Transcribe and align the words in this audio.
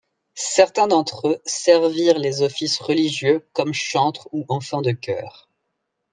Certains 0.33 0.87
d'entre 0.87 1.27
eux 1.29 1.41
servirent 1.45 2.17
les 2.17 2.41
offices 2.41 2.79
religieux 2.79 3.47
comme 3.53 3.71
chantres 3.75 4.27
ou 4.31 4.47
enfants 4.49 4.81
de 4.81 4.93
cœur. 4.93 5.47